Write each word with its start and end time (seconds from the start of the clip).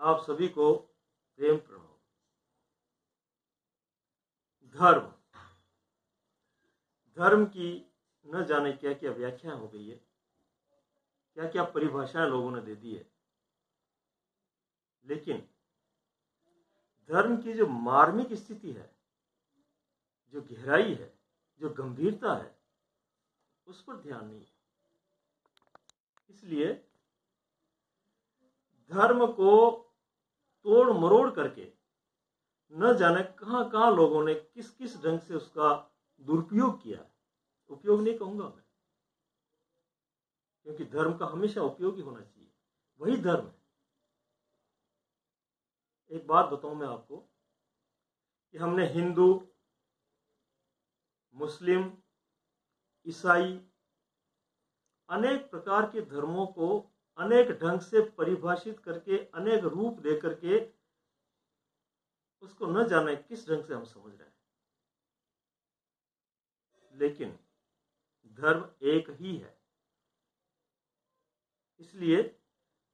आप 0.00 0.22
सभी 0.22 0.48
को 0.48 0.74
प्रेम 1.36 1.56
प्रणाम। 1.56 1.88
धर्म। 4.70 5.14
धर्म 7.16 7.46
की 7.46 7.92
न 8.26 8.44
जाने 8.44 8.72
क्या 8.72 8.94
क्या 8.94 9.12
व्याख्या 9.12 9.52
हो 9.52 9.68
गई 9.68 9.88
है। 9.88 9.96
क्या 11.34 11.50
क्या 11.50 11.64
परिभाषाएँ 11.64 12.30
लोगों 12.30 12.50
ने 12.50 12.60
दे 12.60 12.74
दी 12.74 12.94
है। 12.94 13.12
लेकिन 15.04 15.48
धर्म 17.08 17.42
की 17.42 17.52
जो 17.52 17.66
मार्मिक 17.66 18.32
स्थिति 18.32 18.72
है, 18.72 18.96
जो 20.32 20.42
गहराई 20.42 20.94
है, 20.94 21.18
जो 21.60 21.70
गंभीरता 21.70 22.34
है, 22.34 22.58
उस 23.66 23.82
पर 23.82 23.96
ध्यान 23.96 24.26
नहीं 24.26 24.40
है। 24.40 24.52
इसलिए 26.30 26.74
धर्म 28.90 29.32
को 29.32 29.84
तोड़ 30.68 30.92
मरोड़ 30.92 31.30
करके 31.30 31.72
न 32.72 32.96
जाने 32.96 33.22
कहाँ 33.22 33.70
कहाँ 33.70 33.96
लोगों 33.96 34.24
ने 34.24 34.34
किस 34.34 34.70
किस 34.70 35.02
ढंग 35.02 35.20
से 35.20 35.34
उसका 35.34 35.96
दुरुपयोग 36.20 36.82
किया 36.82 36.98
है। 36.98 37.14
उपयोग 37.68 38.02
नहीं 38.02 38.18
कहूँगा 38.18 38.44
मैं। 38.44 38.64
क्योंकि 40.62 40.84
धर्म 40.84 41.16
का 41.16 41.26
हमेशा 41.26 41.62
उपयोगी 41.62 42.02
होना 42.02 42.20
चाहिए। 42.20 42.52
वही 43.00 43.16
धर्म 43.16 43.46
है। 43.46 43.62
एक 46.10 46.26
बात 46.26 46.46
बताऊँ 46.46 46.74
मैं 46.74 46.86
आपको 46.86 47.16
कि 48.52 48.58
हमने 48.58 48.86
हिंदू, 48.86 49.48
मुस्लिम, 51.34 51.92
ईसाई 53.06 53.70
अनेक 55.08 55.50
प्रकार 55.50 55.90
के 55.90 56.02
धर्मों 56.02 56.46
को 56.46 56.94
अनेक 57.18 57.48
ढंग 57.48 57.80
से 57.80 58.00
परिभाषित 58.10 58.78
करके, 58.80 59.18
अनेक 59.18 59.64
रूप 59.64 59.98
दे 59.98 60.20
करके 60.20 60.72
उसको 62.42 62.66
न 62.66 62.88
जाने 62.88 63.16
किस 63.16 63.48
ढंग 63.48 63.64
से 63.64 63.74
हम 63.74 63.84
समझ 63.84 64.14
रहे 64.14 64.28
हैं। 64.28 64.38
लेकिन 66.94 67.38
धर्म 68.26 68.70
एक 68.82 69.10
ही 69.10 69.36
है। 69.36 69.58
इसलिए 71.78 72.22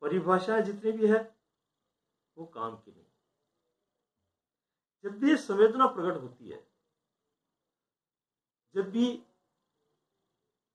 परिभाषाएँ 0.01 0.63
जितनी 0.63 0.93
भी 0.93 1.09
है, 1.09 1.39
वो 2.37 2.47
काम 2.47 2.77
की 2.77 2.93
नहीं। 2.93 3.05
जब 5.05 5.19
भी 5.19 5.37
संवेदना 5.37 5.87
प्रकट 5.87 6.21
होती 6.23 6.49
है, 6.49 6.71
जब 8.75 8.91
भी 8.91 9.17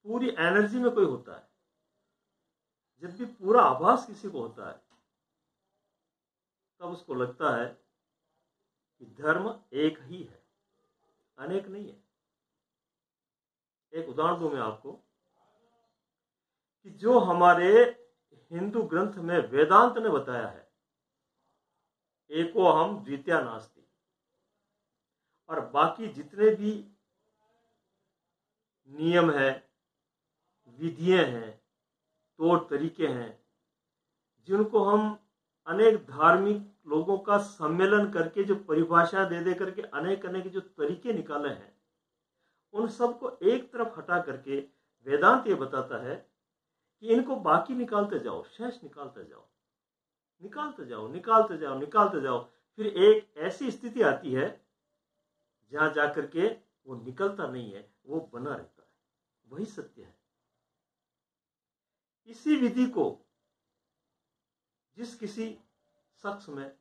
पूरी 0.03 0.29
एनर्जी 0.29 0.79
में 0.79 0.91
कोई 0.91 1.05
होता 1.05 1.35
है 1.37 1.48
जब 3.01 3.17
भी 3.17 3.25
पूरा 3.25 3.61
आभास 3.61 4.07
किसी 4.07 4.29
को 4.29 4.41
होता 4.41 4.69
है, 4.69 4.81
तब 6.79 6.85
उसको 6.85 7.13
लगता 7.13 7.55
है 7.57 7.65
कि 8.99 9.05
धर्म 9.05 9.63
एक 9.73 9.99
ही 10.01 10.23
है, 10.23 10.43
अनेक 11.37 11.67
नहीं 11.67 11.89
है। 11.89 12.03
एक 13.93 14.09
उदाहरण 14.09 14.39
दू 14.39 14.49
मैं 14.49 14.59
आपको, 14.59 14.91
कि 16.83 16.89
जो 16.89 17.19
हमारे 17.19 17.85
हिंदू 18.51 18.83
ग्रंथ 18.83 19.13
में 19.13 19.37
वेदांत 19.37 19.97
ने 19.97 20.09
बताया 20.09 20.47
है, 20.47 20.71
एको 22.29 22.71
हम 22.71 23.03
द्वितीय 23.03 23.41
नास्ती। 23.41 23.89
और 25.49 25.65
बाकी 25.65 26.07
जितने 26.07 26.55
भी 26.55 26.91
नियम 28.87 29.31
है, 29.31 29.69
विधियाँ 30.67 31.25
हैं 31.25 31.58
तौर 32.39 32.67
तरीके 32.69 33.07
हैं, 33.07 33.31
जिनको 34.47 34.83
हम 34.83 35.17
अनेक 35.67 35.95
धार्मिक 36.07 36.61
लोगों 36.87 37.17
का 37.17 37.37
सम्मेलन 37.37 38.09
करके 38.11 38.43
जो 38.43 38.55
परिभाषा 38.55 39.23
दे 39.25 39.39
दे 39.39 39.53
करके 39.53 39.81
अनेक 39.81 40.25
अनेक 40.25 40.47
जो 40.47 40.59
तरीके 40.59 41.13
निकाले 41.13 41.49
हैं, 41.49 41.73
उन 42.73 42.87
सबको 42.87 43.37
एक 43.43 43.71
तरफ़ 43.73 43.97
हटा 43.97 44.21
करके 44.21 44.59
वेदांत 45.05 45.47
ये 45.47 45.55
बताता 45.55 46.03
है 46.03 46.15
कि 46.15 47.07
इनको 47.07 47.35
बाकी 47.35 47.75
निकालते 47.75 48.19
जाओ, 48.19 48.43
शेष 48.43 48.83
निकालते 48.83 49.23
जाओ 49.23 49.47
निकालते 50.43 50.85
जाओ 50.85 51.07
निकालते 51.07 51.57
जाओ 51.57 51.79
निकालते 51.79 52.21
जाओ। 52.21 52.39
फिर 52.79 52.87
एक 52.87 53.33
ऐसी 53.37 53.71
स्थिति 53.71 54.01
आती 54.01 54.33
है 54.33 54.47
जहाँ 55.71 55.91
जाकर 55.93 56.25
के 56.27 56.47
वो 56.87 56.95
निकलता 56.95 57.47
नहीं 57.47 57.71
है, 57.73 57.93
वो 58.05 58.29
बना 58.33 58.55
रहता 58.55 58.81
है। 58.81 58.89
वही 59.47 59.65
सत्य 59.65 60.01
है। 60.01 60.15
इसी 62.29 62.55
विधि 62.55 62.85
को 62.87 63.05
जिस 64.97 65.15
किसी 65.15 65.53
शख्स 66.23 66.49
में, 66.49 66.77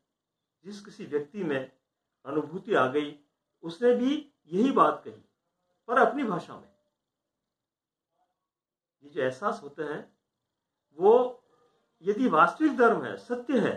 जिस 0.65 0.85
किसी 0.85 1.05
व्यक्ति 1.05 1.43
में 1.45 1.73
अनुभूति 2.27 2.75
आ 2.75 2.87
गई, 2.87 3.19
उसने 3.65 3.95
भी 3.95 4.15
यही 4.47 4.71
बात 4.73 5.03
कही, 5.05 5.23
पर 5.89 5.99
अपनी 5.99 6.25
भाषा 6.25 6.57
में। 6.57 6.69
ये 9.03 9.11
जो 9.11 9.23
एहसास 9.23 9.61
होते 9.63 9.83
हैं, 9.83 10.01
वो 10.99 11.45
यदि 12.05 12.29
वास्तविक 12.29 12.77
धर्म 12.77 13.05
है, 13.05 13.17
सत्य 13.17 13.61
है 13.61 13.75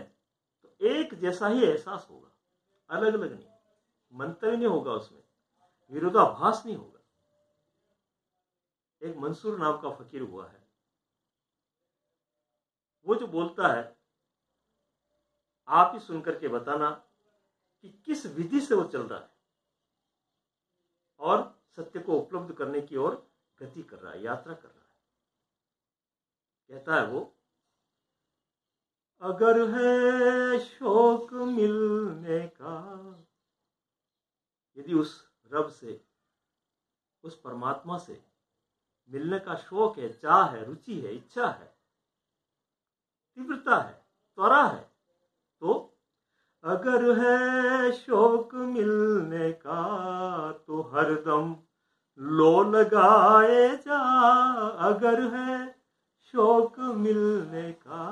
तो 0.62 0.86
एक 0.86 1.14
जैसा 1.14 1.48
ही 1.48 1.64
एहसास 1.64 2.06
होगा 2.10 2.30
अलग 2.90 3.14
अलग 3.14 3.32
नहीं। 3.32 3.48
मंतव्य 4.12 4.56
नहीं 4.56 4.66
होगा 4.66 4.92
उसमें, 4.92 5.22
विरोधाभास 5.92 6.62
नहीं 6.66 6.76
होगा। 6.76 7.00
एक 9.02 9.16
मंसूर 9.16 9.58
नाम 9.58 9.80
का 9.80 9.90
फकीर 9.94 10.22
हुआ 10.22 10.48
है। 10.48 10.61
वो 13.04 13.14
जो 13.14 13.26
बोलता 13.26 13.68
है, 13.68 13.96
आप 15.68 15.90
ही 15.94 16.00
सुनकर 16.00 16.38
के 16.38 16.48
बताना 16.48 16.90
कि 17.82 18.02
किस 18.06 18.26
विधि 18.26 18.60
से 18.60 18.74
वो 18.74 18.84
चल 18.84 19.02
रहा 19.02 19.20
है 19.20 19.30
और 21.18 21.62
सत्य 21.76 22.00
को 22.00 22.18
उपलब्ध 22.18 22.54
करने 22.54 22.80
की 22.80 22.96
ओर 22.96 23.32
गति 23.60 23.82
कर 23.82 23.98
रहा 23.98 24.12
है, 24.12 24.22
यात्रा 24.22 24.54
कर 24.54 24.68
रहा 24.68 24.84
है। 24.84 24.96
कहता 26.68 26.96
है 26.96 27.06
वो, 27.06 27.36
अगर 29.20 29.68
है 29.68 30.58
शोक 30.58 31.32
मिलने 31.32 32.48
का। 32.48 32.76
यदि 34.76 34.94
उस 34.94 35.30
रब 35.52 35.68
से, 35.68 36.04
उस 37.22 37.40
परमात्मा 37.40 37.98
से 37.98 38.24
मिलने 39.10 39.38
का 39.38 39.54
शौक 39.54 39.98
है, 39.98 40.12
चाह 40.12 40.50
है, 40.50 40.64
रुचि 40.64 41.00
है, 41.00 41.14
इच्छा 41.14 41.48
है 41.48 41.71
तीव्रता 43.36 43.76
है, 43.76 43.92
त्वरा 44.38 44.62
है। 44.64 44.80
तो 45.62 45.74
अगर 46.64 47.04
है 47.18 47.92
शोक 47.92 48.54
मिलने 48.54 49.50
का 49.52 49.82
तो 50.66 50.82
हरदम 50.92 51.56
लो 52.18 52.62
लगाए 52.70 53.76
जा। 53.76 54.00
अगर 54.88 55.22
है 55.34 55.56
शोक 56.34 56.78
मिलने 56.78 57.72
का 57.72 58.04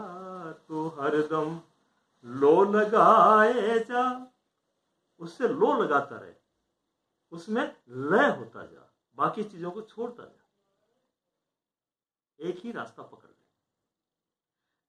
तो 0.68 0.88
हरदम 0.98 1.60
लो 2.24 2.64
लगाए 2.72 3.78
जा। 3.80 4.04
उससे 5.20 5.48
लो 5.48 5.72
लगाता 5.82 6.16
रहे, 6.16 6.32
उसमें 7.32 7.62
लय 7.88 8.28
होता 8.30 8.64
जा, 8.64 8.90
बाकी 9.18 9.44
चीज़ों 9.44 9.70
को 9.70 9.80
छोड़ता 9.82 10.24
जा। 10.24 10.48
एक 12.38 12.60
ही 12.64 12.72
रास्ता 12.72 13.02
पकड़। 13.02 13.29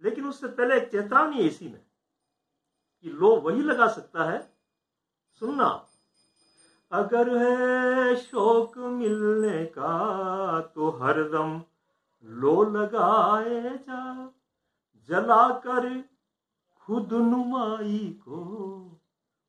लेकिन 0.03 0.25
उससे 0.25 0.47
पहले 0.47 0.77
एक 0.77 0.91
चेतावनी 0.91 1.37
इसी 1.37 1.69
में 1.69 1.81
कि 3.01 3.09
लो 3.09 3.35
वही 3.35 3.61
लगा 3.61 3.87
सकता 3.87 4.23
है। 4.23 4.53
सुनना। 5.39 5.87
अगर 6.91 7.37
है 7.37 8.15
शोक 8.15 8.77
मिलने 8.77 9.65
का 9.65 10.61
तो 10.75 10.89
हरदम 10.89 11.61
लो 12.25 12.63
लगाए 12.63 13.77
जा। 13.77 14.31
जला 15.09 15.49
कर 15.49 16.03
खुद 16.81 17.13
नुमाई 17.13 18.19
को, 18.21 18.39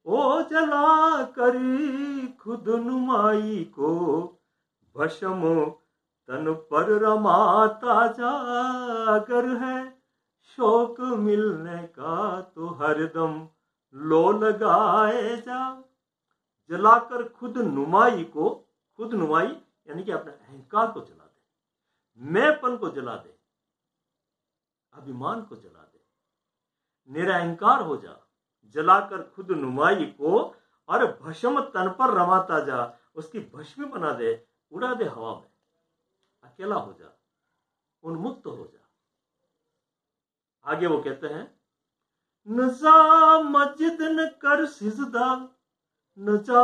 ओ 0.07 0.43
जला 0.43 1.23
कर 1.23 1.57
खुद 2.41 2.69
नुमाई 2.69 3.65
को 3.65 3.91
भशम 4.97 5.65
तन 6.29 6.53
पर 6.71 6.99
रमाता 6.99 8.07
जा। 8.07 8.31
अगर 9.15 9.57
है 9.57 10.02
शौक 10.57 11.01
मिलने 11.01 11.87
का 11.87 12.41
तो 12.41 12.67
हरदम 12.67 13.49
लो 13.95 14.33
लगाए 14.33 15.37
जा। 15.37 15.85
जलाकर 16.69 17.29
खुद 17.29 17.59
नुमाई 17.59 18.25
को, 18.25 18.69
खुद 18.97 19.15
नुमाई 19.15 19.47
यानी 19.89 20.05
कि 20.05 20.11
अपने 20.11 20.33
अहंकार 20.33 20.93
को 20.93 21.01
जला 21.01 21.25
दे। 21.25 21.43
मैंपन 22.17 22.77
को 22.77 22.91
जला 22.91 23.17
दे। 23.17 23.39
अभिमान 24.93 25.43
को 25.43 25.57
जला 25.57 25.83
दे। 25.83 26.05
निरअहकार 27.13 27.83
हो 27.83 27.97
जा। 27.97 28.17
जलाकर 28.65 29.23
खुद 29.23 29.51
नुमाई 29.51 30.05
को 30.07 30.57
और 30.89 31.19
भस्म 31.23 31.61
तन 31.61 31.89
पर 31.99 32.11
रमाता 32.11 32.65
जा। 32.65 32.97
उसकी 33.15 33.41
भस्म 33.41 33.87
बना 33.87 34.13
दे, 34.13 34.47
उड़ा 34.73 34.95
दे 34.95 35.05
हवा 35.05 35.35
में। 35.35 35.53
अकेला 36.43 36.77
हो 36.77 36.93
जा। 36.93 37.19
उन्मुक्त 38.03 38.47
हो 38.47 38.71
जा। 38.73 38.82
आगे 40.67 40.87
वो 40.87 40.99
कहते 40.99 41.27
हैं, 41.27 41.45
नजा 42.49 43.41
मस्जिद 43.49 44.03
न 44.03 44.27
कर 44.43 44.65
सिजदा, 44.67 45.29
नजा 46.19 46.63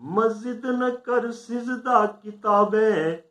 मस्जिद 0.00 0.66
न 0.66 0.90
कर 1.06 1.30
सिजदा, 1.32 2.04
किताबें 2.22 3.22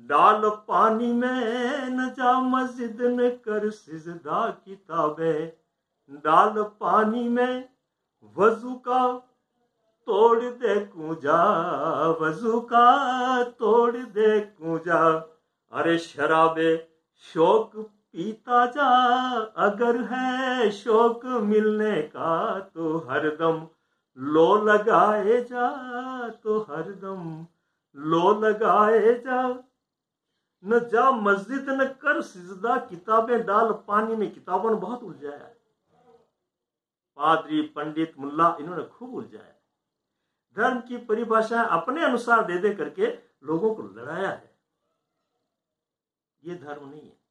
डाल 0.00 0.48
पानी 0.68 1.12
में 1.12 1.90
न 1.90 2.08
जा 2.18 2.38
मस्जिद 2.40 3.02
न 3.02 3.28
कर 3.44 3.70
सिजदा, 3.72 4.48
किताबें 4.64 5.52
डाल 6.24 6.62
पानी 6.80 7.28
में, 7.28 7.68
वज़ू 8.36 8.74
का 8.88 9.04
तोड़ 10.08 10.42
दे 10.42 10.74
कूजा 10.86 11.42
वज़ू 12.20 12.60
का 12.70 12.86
तोड़ 13.58 13.96
दे 13.96 14.40
कूजा 14.40 15.00
अरे 15.72 15.96
शराबे 15.98 16.72
शोक 17.24 17.76
पीता 18.14 18.64
जा, 18.66 18.88
अगर 19.58 19.96
है 20.04 20.70
शौक 20.70 21.24
मिलने 21.44 22.02
का 22.02 22.58
तो 22.74 22.98
हरदम 23.08 23.66
लो 24.18 24.54
लगाए 24.64 25.40
जा 25.42 25.68
तो 26.28 26.58
हरदम 26.60 27.46
लो 27.96 28.32
लगाए 28.40 29.14
जा। 29.20 29.40
न 30.64 30.78
जा 30.92 31.10
मस्जिद, 31.10 31.70
न 31.70 31.86
कर 32.02 32.20
सिजदा, 32.22 32.76
किताबें 32.86 33.44
डाल, 33.46 33.72
पानी 33.88 34.16
में 34.16 34.30
किताबों 34.32 34.70
ने 34.70 34.76
बहुत 34.76 35.02
उलझाया 35.02 35.50
पादरी, 37.18 37.60
पंडित, 37.62 38.14
मुल्ला, 38.18 38.56
इन्होंने 38.60 38.84
खूब 38.84 39.14
उलझाया 39.14 39.52
धर्म 40.56 40.80
की 40.80 40.96
परिभाषाएँ 41.04 41.66
अपने 41.70 42.04
अनुसार 42.04 42.44
दे 42.44 42.58
दे 42.58 42.74
करके 42.74 43.06
लोगों 43.44 43.74
को 43.74 43.82
लड़ाया 43.82 44.28
है। 44.28 44.54
ये 46.42 46.54
धर्म 46.54 46.88
नहीं 46.88 47.02
है। 47.02 47.23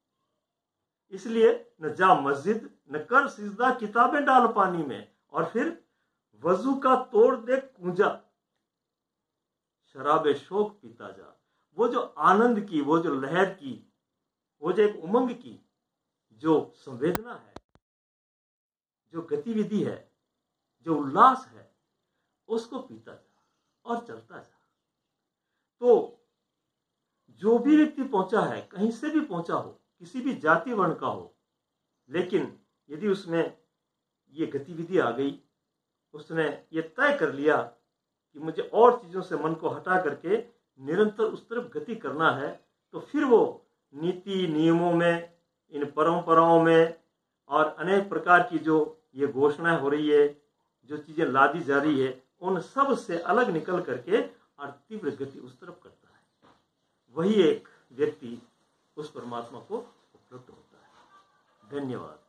इसलिए 1.13 1.75
न 1.81 1.94
जा 1.94 2.15
मस्जिद, 2.21 2.80
न 2.92 3.04
कर 3.04 3.27
सिजदा 3.27 3.74
किताबें 3.74 4.25
डाल 4.25 4.48
पानी 4.48 4.83
में। 4.83 5.15
और 5.31 5.50
फिर 5.50 5.86
वज़ू 6.39 6.75
का 6.75 6.95
तोड़ 6.95 7.36
दे 7.36 7.57
कुंजा। 7.57 8.21
शराब 9.94 10.33
शोक 10.33 10.80
पीता 10.81 11.12
जा। 11.12 11.42
वो 11.77 11.88
जो 11.88 12.00
आनंद 12.00 12.68
की, 12.69 12.81
वो 12.81 13.00
जो 13.00 13.13
लहर 13.13 13.45
की, 13.45 13.94
वो 14.62 14.71
जो 14.71 14.83
एक 14.83 15.04
उमंग 15.04 15.30
की, 15.30 15.69
जो 16.33 16.74
संवेदना 16.75 17.36
है, 17.36 17.54
जो 19.12 19.21
गतिविधि 19.21 19.83
है, 19.83 20.12
जो 20.81 20.95
उल्लास 20.95 21.48
है, 21.48 21.75
उसको 22.48 22.80
पीता 22.80 23.13
जा 23.13 23.45
और 23.86 24.06
चलता 24.06 24.38
जा। 24.38 24.59
तो 25.80 26.19
जो 27.31 27.59
भी 27.59 27.77
व्यक्ति 27.77 28.04
पहुँचा 28.04 28.42
है, 28.42 28.62
कहीं 28.62 28.92
से 28.92 29.09
भी 29.09 29.21
पहुँचा 29.21 29.56
हो 29.56 29.82
किसी 30.04 30.22
भी 30.22 30.34
जाति 30.36 30.74
वर्ण 30.74 30.94
का 30.94 31.08
हो, 31.08 31.34
लेकिन 32.10 32.52
यदि 32.90 33.08
उसमें 33.08 33.58
ये 34.36 34.46
गतिविधि 34.46 34.98
आ 35.00 35.10
गई, 35.12 35.40
उसने 36.14 36.46
ये 36.74 36.82
तय 36.82 37.18
कर 37.18 37.34
लिया 37.34 37.58
कि 37.58 38.40
मुझे 38.40 38.62
और 38.74 39.00
चीज़ों 39.00 39.22
से 39.22 39.36
मन 39.36 39.54
को 39.54 39.70
हटा 39.70 40.02
करके 40.02 40.38
निरंतर 40.80 41.24
उस 41.24 41.48
तरफ़ 41.50 41.72
गति 41.78 41.96
करना 41.96 42.32
है 42.32 42.50
तो 42.94 43.00
फिर 43.02 43.24
वो 43.24 43.40
नीति, 43.94 44.48
नियमों 44.48 44.94
में, 44.94 45.34
इन 45.74 45.86
परंपराओं 45.92 46.62
में 46.64 46.94
और 47.50 47.76
अनेक 47.80 48.10
प्रकार 48.10 48.48
की 48.52 48.60
जो 48.60 48.78
ये 49.16 49.28
घोषणाएँ 49.28 49.80
हो 49.80 49.90
रही 49.90 50.10
है, 50.10 50.28
जो 50.90 50.98
चीज़ें 50.98 51.26
लादी 51.26 51.64
जा 51.64 51.80
रही 51.80 52.00
है, 52.02 52.24
उन 52.42 52.60
सबसे 52.62 53.20
अलग 53.20 53.50
निकल 53.50 53.82
करके 53.82 54.22
और 54.22 54.72
तीव्र 54.90 55.16
गति 55.16 55.40
उस 55.40 55.60
तरफ़ 55.60 55.84
करता 55.84 56.10
है। 56.10 56.52
वही 57.16 57.42
एक 57.44 57.68
व्यक्ति 57.92 58.42
उस 58.98 59.12
परमात्मा 59.12 59.60
को 59.60 59.78
उपलब्ध 60.16 60.50
होता 60.50 60.78
है। 60.78 60.94
धन्यवाद। 61.69 62.23